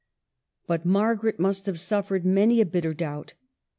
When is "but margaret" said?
0.65-1.39